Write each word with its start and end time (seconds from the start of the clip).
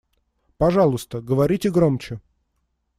Пожалуйста, 0.57 1.21
говорите 1.21 1.69
громче. 1.69 2.19